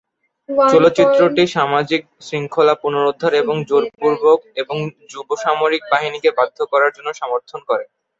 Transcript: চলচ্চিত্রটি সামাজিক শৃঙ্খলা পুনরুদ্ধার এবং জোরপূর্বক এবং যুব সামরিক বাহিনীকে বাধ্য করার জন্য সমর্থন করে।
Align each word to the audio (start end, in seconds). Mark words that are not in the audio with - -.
চলচ্চিত্রটি 0.71 1.43
সামাজিক 1.55 2.01
শৃঙ্খলা 2.27 2.73
পুনরুদ্ধার 2.81 3.33
এবং 3.35 3.55
জোরপূর্বক 3.69 4.39
এবং 4.61 4.77
যুব 5.09 5.27
সামরিক 5.43 5.81
বাহিনীকে 5.91 6.29
বাধ্য 6.37 6.57
করার 6.71 6.91
জন্য 6.95 7.09
সমর্থন 7.21 7.59
করে। 7.69 7.85